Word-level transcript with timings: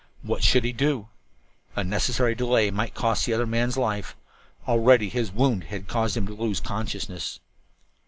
What 0.23 0.43
should 0.43 0.63
he 0.63 0.71
do? 0.71 1.09
Unnecessary 1.75 2.33
delay 2.33 2.71
might 2.71 2.95
cost 2.95 3.27
the 3.27 3.33
other 3.33 3.45
man's 3.45 3.77
life. 3.77 4.15
Already 4.67 5.09
his 5.09 5.31
wound 5.31 5.65
had 5.65 5.87
caused 5.87 6.17
him 6.17 6.25
to 6.25 6.33
lose 6.33 6.59
consciousness. 6.59 7.39